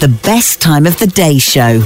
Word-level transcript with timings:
The 0.00 0.08
best 0.22 0.62
time 0.62 0.86
of 0.86 0.98
the 0.98 1.06
day 1.06 1.36
show. 1.36 1.82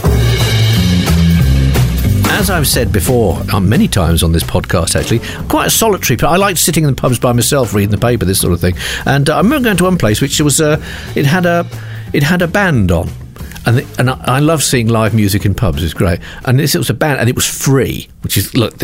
As 2.30 2.48
I've 2.48 2.68
said 2.68 2.92
before, 2.92 3.42
uh, 3.52 3.58
many 3.58 3.88
times 3.88 4.22
on 4.22 4.30
this 4.30 4.44
podcast, 4.44 4.94
actually, 4.94 5.18
quite 5.48 5.66
a 5.66 5.70
solitary. 5.70 6.16
I 6.22 6.36
like 6.36 6.56
sitting 6.56 6.84
in 6.84 6.90
the 6.90 6.94
pubs 6.94 7.18
by 7.18 7.32
myself, 7.32 7.74
reading 7.74 7.90
the 7.90 7.98
paper, 7.98 8.24
this 8.24 8.40
sort 8.40 8.52
of 8.52 8.60
thing. 8.60 8.76
And 9.04 9.28
uh, 9.28 9.34
I 9.34 9.38
remember 9.38 9.64
going 9.64 9.78
to 9.78 9.84
one 9.84 9.98
place 9.98 10.20
which 10.20 10.40
was 10.40 10.60
uh, 10.60 10.80
it 11.16 11.26
had 11.26 11.44
a 11.44 11.66
it 12.12 12.22
had 12.22 12.40
a 12.40 12.46
band 12.46 12.92
on. 12.92 13.08
And, 13.66 13.78
the, 13.78 13.96
and 13.98 14.08
I, 14.08 14.36
I 14.36 14.38
love 14.38 14.62
seeing 14.62 14.86
live 14.86 15.12
music 15.12 15.44
in 15.44 15.52
pubs. 15.52 15.82
It's 15.82 15.92
great. 15.92 16.20
And 16.44 16.60
this 16.60 16.76
it 16.76 16.78
was 16.78 16.90
a 16.90 16.94
band, 16.94 17.18
and 17.18 17.28
it 17.28 17.34
was 17.34 17.48
free, 17.48 18.08
which 18.20 18.36
is 18.36 18.54
look, 18.54 18.78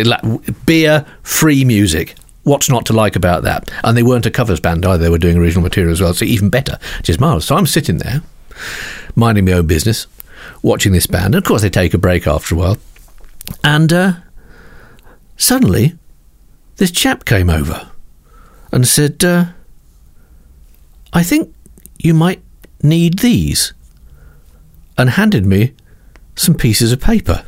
beer, 0.66 1.06
free 1.22 1.64
music. 1.64 2.16
What's 2.42 2.68
not 2.68 2.84
to 2.86 2.94
like 2.94 3.14
about 3.14 3.44
that? 3.44 3.70
And 3.84 3.96
they 3.96 4.02
weren't 4.02 4.26
a 4.26 4.30
covers 4.32 4.58
band 4.58 4.84
either; 4.84 5.04
they 5.04 5.08
were 5.08 5.18
doing 5.18 5.36
original 5.36 5.62
material 5.62 5.92
as 5.92 6.00
well, 6.00 6.14
so 6.14 6.24
even 6.24 6.50
better, 6.50 6.80
which 6.98 7.10
is 7.10 7.20
marvelous. 7.20 7.46
So 7.46 7.54
I'm 7.54 7.66
sitting 7.66 7.98
there, 7.98 8.22
minding 9.14 9.44
my 9.44 9.52
own 9.52 9.66
business, 9.66 10.06
watching 10.62 10.92
this 10.92 11.06
band. 11.06 11.34
And 11.34 11.36
of 11.36 11.44
course, 11.44 11.62
they 11.62 11.70
take 11.70 11.94
a 11.94 11.98
break 11.98 12.26
after 12.26 12.54
a 12.54 12.58
while. 12.58 12.78
And 13.64 13.92
uh, 13.92 14.12
suddenly, 15.36 15.94
this 16.76 16.90
chap 16.90 17.24
came 17.24 17.50
over 17.50 17.90
and 18.72 18.86
said, 18.86 19.24
uh, 19.24 19.46
I 21.12 21.22
think 21.22 21.54
you 21.98 22.14
might 22.14 22.42
need 22.82 23.18
these. 23.18 23.72
And 24.96 25.10
handed 25.10 25.46
me 25.46 25.72
some 26.36 26.54
pieces 26.54 26.92
of 26.92 27.00
paper. 27.00 27.44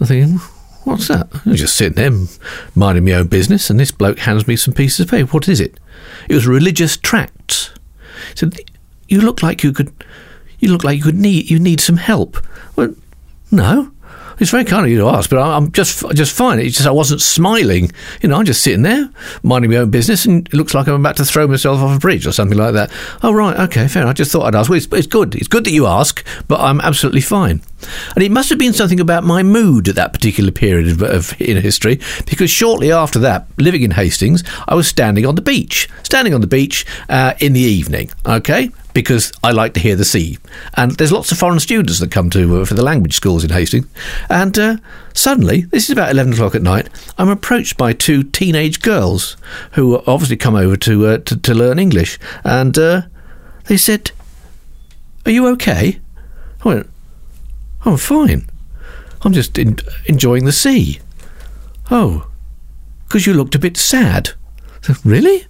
I'm 0.00 0.06
thinking, 0.06 0.38
what's 0.84 1.08
that? 1.08 1.28
I 1.32 1.50
was 1.50 1.60
just 1.60 1.76
sitting 1.76 1.94
there 1.94 2.26
minding 2.74 3.04
my 3.04 3.12
own 3.12 3.28
business, 3.28 3.70
and 3.70 3.78
this 3.78 3.92
bloke 3.92 4.18
hands 4.18 4.46
me 4.48 4.56
some 4.56 4.74
pieces 4.74 5.00
of 5.00 5.10
paper. 5.10 5.30
What 5.30 5.48
is 5.48 5.60
it? 5.60 5.78
It 6.28 6.34
was 6.34 6.46
religious 6.46 6.96
tracts. 6.96 7.70
He 8.30 8.36
said, 8.36 8.58
You 9.08 9.20
look 9.20 9.42
like 9.42 9.62
you 9.62 9.72
could 9.72 9.92
you 10.60 10.70
look 10.70 10.84
like 10.84 10.96
you 10.96 11.02
could 11.02 11.18
need 11.18 11.50
you 11.50 11.58
need 11.58 11.80
some 11.80 11.96
help. 11.96 12.38
Well, 12.76 12.94
no. 13.50 13.90
It's 14.38 14.50
very 14.50 14.64
kind 14.64 14.86
of 14.86 14.90
you 14.90 14.96
to 15.00 15.08
ask, 15.08 15.28
but 15.28 15.38
I'm 15.38 15.70
just 15.70 16.02
just 16.14 16.34
fine. 16.34 16.60
It's 16.60 16.76
just 16.76 16.88
I 16.88 16.92
wasn't 16.92 17.20
smiling. 17.20 17.92
You 18.22 18.30
know, 18.30 18.36
I'm 18.36 18.46
just 18.46 18.62
sitting 18.62 18.80
there 18.80 19.10
minding 19.42 19.70
my 19.70 19.76
own 19.76 19.90
business, 19.90 20.24
and 20.24 20.48
it 20.48 20.54
looks 20.54 20.72
like 20.72 20.86
I'm 20.88 20.94
about 20.94 21.18
to 21.18 21.26
throw 21.26 21.46
myself 21.46 21.78
off 21.80 21.94
a 21.94 21.98
bridge 21.98 22.26
or 22.26 22.32
something 22.32 22.56
like 22.56 22.72
that. 22.72 22.90
Oh 23.22 23.32
right, 23.32 23.54
okay, 23.68 23.86
fair. 23.86 24.06
I 24.06 24.14
just 24.14 24.32
thought 24.32 24.44
I'd 24.44 24.54
ask. 24.54 24.70
Well, 24.70 24.78
it's, 24.78 24.88
it's 24.92 25.06
good. 25.06 25.34
It's 25.34 25.46
good 25.46 25.64
that 25.64 25.72
you 25.72 25.86
ask, 25.86 26.26
but 26.48 26.58
I'm 26.58 26.80
absolutely 26.80 27.20
fine. 27.20 27.60
And 28.14 28.24
it 28.24 28.30
must 28.30 28.48
have 28.48 28.58
been 28.58 28.72
something 28.72 28.98
about 28.98 29.24
my 29.24 29.42
mood 29.42 29.88
at 29.88 29.96
that 29.96 30.14
particular 30.14 30.52
period 30.52 30.88
of, 30.88 31.02
of 31.02 31.38
in 31.38 31.58
history, 31.58 32.00
because 32.26 32.48
shortly 32.48 32.90
after 32.90 33.18
that, 33.18 33.46
living 33.58 33.82
in 33.82 33.90
Hastings, 33.90 34.42
I 34.66 34.74
was 34.74 34.88
standing 34.88 35.26
on 35.26 35.34
the 35.34 35.42
beach, 35.42 35.86
standing 36.02 36.32
on 36.32 36.40
the 36.40 36.46
beach 36.46 36.86
uh, 37.10 37.34
in 37.40 37.52
the 37.52 37.60
evening. 37.60 38.08
Okay, 38.24 38.70
because 38.92 39.32
I 39.42 39.52
like 39.52 39.74
to 39.74 39.80
hear 39.80 39.96
the 39.96 40.04
sea. 40.04 40.38
And 40.76 40.92
there's 40.92 41.12
lots 41.12 41.32
of 41.32 41.38
foreign 41.38 41.60
students 41.60 42.00
that 42.00 42.10
come 42.10 42.30
to 42.30 42.60
uh, 42.60 42.64
for 42.64 42.74
the 42.74 42.82
language 42.82 43.14
schools 43.14 43.44
in 43.44 43.50
Hastings. 43.50 43.86
And 44.28 44.58
uh, 44.58 44.76
suddenly, 45.14 45.62
this 45.62 45.84
is 45.84 45.90
about 45.90 46.10
11 46.10 46.34
o'clock 46.34 46.54
at 46.54 46.62
night, 46.62 46.88
I'm 47.18 47.28
approached 47.28 47.76
by 47.76 47.92
two 47.92 48.22
teenage 48.22 48.80
girls 48.80 49.36
who 49.72 50.02
obviously 50.06 50.36
come 50.36 50.54
over 50.56 50.76
to, 50.76 51.06
uh, 51.06 51.18
to, 51.18 51.36
to 51.36 51.54
learn 51.54 51.78
English. 51.78 52.18
And 52.44 52.76
uh, 52.78 53.02
they 53.66 53.76
said, 53.76 54.10
Are 55.24 55.32
you 55.32 55.46
okay? 55.48 56.00
I 56.64 56.68
went, 56.68 56.90
I'm 57.84 57.96
fine. 57.96 58.48
I'm 59.22 59.32
just 59.32 59.58
en- 59.58 59.76
enjoying 60.06 60.44
the 60.44 60.52
sea. 60.52 61.00
Oh, 61.90 62.26
because 63.06 63.26
you 63.26 63.34
looked 63.34 63.54
a 63.54 63.58
bit 63.58 63.76
sad. 63.76 64.30
Really? 65.04 65.46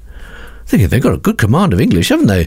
Thinking 0.71 0.89
they've 0.89 1.03
got 1.03 1.15
a 1.15 1.19
good 1.19 1.37
command 1.37 1.73
of 1.73 1.81
English, 1.81 2.11
haven't 2.11 2.29
they? 2.29 2.47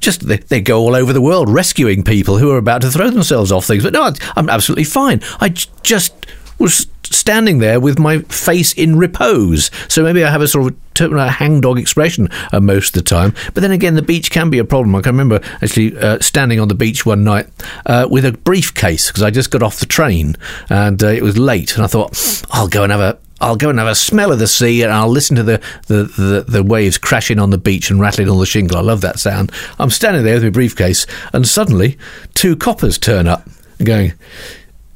Just 0.00 0.26
they, 0.26 0.38
they 0.38 0.60
go 0.60 0.80
all 0.80 0.96
over 0.96 1.12
the 1.12 1.20
world 1.20 1.48
rescuing 1.48 2.02
people 2.02 2.38
who 2.38 2.50
are 2.50 2.58
about 2.58 2.80
to 2.80 2.90
throw 2.90 3.08
themselves 3.08 3.52
off 3.52 3.64
things. 3.64 3.84
But 3.84 3.92
no, 3.92 4.12
I'm 4.34 4.50
absolutely 4.50 4.82
fine. 4.82 5.22
I 5.38 5.50
j- 5.50 5.70
just 5.84 6.12
was 6.58 6.88
standing 7.04 7.60
there 7.60 7.78
with 7.78 8.00
my 8.00 8.18
face 8.22 8.72
in 8.72 8.98
repose. 8.98 9.70
So 9.88 10.02
maybe 10.02 10.24
I 10.24 10.30
have 10.32 10.42
a 10.42 10.48
sort 10.48 10.72
of 10.72 11.12
a 11.12 11.28
hangdog 11.28 11.78
expression 11.78 12.28
uh, 12.52 12.58
most 12.58 12.96
of 12.96 13.04
the 13.04 13.08
time. 13.08 13.32
But 13.54 13.60
then 13.60 13.70
again, 13.70 13.94
the 13.94 14.02
beach 14.02 14.32
can 14.32 14.50
be 14.50 14.58
a 14.58 14.64
problem. 14.64 14.96
I 14.96 15.02
can 15.02 15.12
remember 15.12 15.40
actually 15.62 15.96
uh, 15.96 16.18
standing 16.18 16.58
on 16.58 16.66
the 16.66 16.74
beach 16.74 17.06
one 17.06 17.22
night 17.22 17.46
uh, 17.86 18.08
with 18.10 18.24
a 18.24 18.32
briefcase 18.32 19.06
because 19.06 19.22
I 19.22 19.30
just 19.30 19.52
got 19.52 19.62
off 19.62 19.78
the 19.78 19.86
train 19.86 20.34
and 20.68 21.00
uh, 21.00 21.06
it 21.06 21.22
was 21.22 21.38
late, 21.38 21.76
and 21.76 21.84
I 21.84 21.86
thought 21.86 22.44
I'll 22.50 22.66
go 22.66 22.82
and 22.82 22.90
have 22.90 23.00
a 23.00 23.18
I'll 23.40 23.56
go 23.56 23.68
and 23.68 23.78
have 23.78 23.88
a 23.88 23.94
smell 23.94 24.32
of 24.32 24.38
the 24.38 24.46
sea 24.46 24.82
and 24.82 24.92
I'll 24.92 25.08
listen 25.08 25.36
to 25.36 25.42
the, 25.42 25.62
the, 25.88 26.04
the, 26.04 26.44
the 26.48 26.62
waves 26.62 26.96
crashing 26.96 27.38
on 27.38 27.50
the 27.50 27.58
beach 27.58 27.90
and 27.90 28.00
rattling 28.00 28.30
on 28.30 28.38
the 28.38 28.46
shingle. 28.46 28.78
I 28.78 28.80
love 28.80 29.02
that 29.02 29.18
sound. 29.18 29.52
I'm 29.78 29.90
standing 29.90 30.24
there 30.24 30.34
with 30.34 30.44
my 30.44 30.50
briefcase 30.50 31.06
and 31.32 31.46
suddenly 31.46 31.98
two 32.34 32.56
coppers 32.56 32.98
turn 32.98 33.26
up 33.26 33.46
going, 33.82 34.14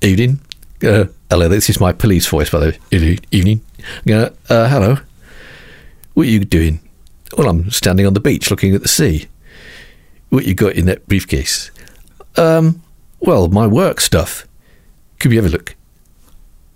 Evening. 0.02 0.40
Uh, 0.82 1.04
hello, 1.28 1.48
this 1.48 1.68
is 1.68 1.78
my 1.78 1.92
police 1.92 2.26
voice, 2.26 2.48
by 2.48 2.58
the 2.58 2.78
way. 2.90 3.18
Evening. 3.30 3.60
Uh, 4.08 4.30
uh, 4.48 4.68
hello. 4.68 4.96
What 6.14 6.26
are 6.26 6.30
you 6.30 6.40
doing? 6.40 6.80
Well, 7.36 7.48
I'm 7.48 7.70
standing 7.70 8.06
on 8.06 8.14
the 8.14 8.20
beach 8.20 8.50
looking 8.50 8.74
at 8.74 8.80
the 8.80 8.88
sea. 8.88 9.28
What 10.30 10.46
you 10.46 10.54
got 10.54 10.72
in 10.72 10.86
that 10.86 11.06
briefcase? 11.06 11.70
Um, 12.36 12.82
well, 13.20 13.48
my 13.48 13.66
work 13.66 14.00
stuff. 14.00 14.46
Could 15.18 15.32
you 15.32 15.42
have 15.42 15.52
a 15.52 15.54
look? 15.54 15.76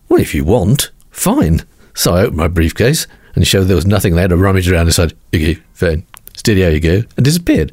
Well, 0.08 0.20
if 0.20 0.34
you 0.34 0.44
want, 0.44 0.90
fine. 1.14 1.60
So 1.94 2.14
I 2.14 2.22
opened 2.22 2.36
my 2.36 2.48
briefcase 2.48 3.06
and 3.34 3.46
showed 3.46 3.64
there 3.64 3.76
was 3.76 3.86
nothing 3.86 4.14
there 4.14 4.28
to 4.28 4.36
rummage 4.36 4.70
around 4.70 4.86
inside. 4.86 5.14
go, 5.32 5.54
fine. 5.72 6.06
Steady, 6.36 6.60
you 6.62 6.80
go, 6.80 7.02
and 7.16 7.24
disappeared. 7.24 7.72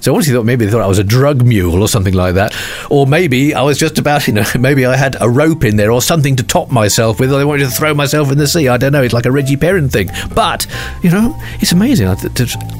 So 0.00 0.10
I 0.10 0.14
honestly 0.14 0.34
thought 0.34 0.44
maybe 0.44 0.64
they 0.64 0.72
thought 0.72 0.82
I 0.82 0.88
was 0.88 0.98
a 0.98 1.04
drug 1.04 1.46
mule 1.46 1.80
or 1.80 1.86
something 1.86 2.12
like 2.12 2.34
that. 2.34 2.52
Or 2.90 3.06
maybe 3.06 3.54
I 3.54 3.62
was 3.62 3.78
just 3.78 3.98
about, 3.98 4.26
you 4.26 4.34
know, 4.34 4.44
maybe 4.58 4.84
I 4.84 4.96
had 4.96 5.16
a 5.20 5.28
rope 5.28 5.64
in 5.64 5.76
there 5.76 5.92
or 5.92 6.02
something 6.02 6.34
to 6.36 6.42
top 6.42 6.72
myself 6.72 7.20
with, 7.20 7.32
or 7.32 7.38
they 7.38 7.44
wanted 7.44 7.64
to 7.66 7.70
throw 7.70 7.94
myself 7.94 8.32
in 8.32 8.38
the 8.38 8.48
sea. 8.48 8.66
I 8.66 8.78
don't 8.78 8.92
know. 8.92 9.02
It's 9.02 9.14
like 9.14 9.26
a 9.26 9.32
Reggie 9.32 9.56
Perrin 9.56 9.88
thing. 9.88 10.10
But, 10.34 10.66
you 11.02 11.10
know, 11.10 11.38
it's 11.60 11.72
amazing. 11.72 12.08
I, 12.08 12.16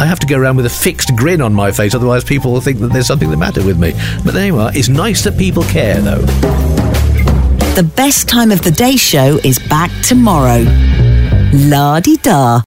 I 0.01 0.05
have 0.05 0.19
to 0.19 0.27
go 0.27 0.37
around 0.37 0.57
with 0.57 0.67
a 0.67 0.71
fixed 0.71 1.15
grin 1.17 1.41
on 1.41 1.55
my 1.55 1.71
face, 1.71 1.95
otherwise 1.95 2.25
people 2.25 2.53
will 2.53 2.61
think 2.61 2.81
that 2.81 2.93
there's 2.93 3.07
something 3.07 3.31
the 3.31 3.37
matter 3.37 3.65
with 3.65 3.79
me. 3.79 3.93
But 4.25 4.35
anyway. 4.35 4.73
It's 4.75 4.89
nice 4.89 5.23
that 5.25 5.39
people 5.39 5.63
care, 5.65 6.01
though. 6.01 6.80
The 7.81 7.89
best 7.97 8.29
time 8.29 8.53
of 8.53 8.61
the 8.61 8.71
day 8.71 8.97
show 8.97 9.39
is 9.43 9.59
back 9.59 9.91
tomorrow. 10.03 10.67
La 11.55 11.99
di 11.99 12.19
da. 12.19 12.61